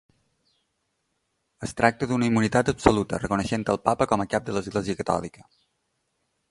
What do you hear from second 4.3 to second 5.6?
cap de l'Església Catòlica.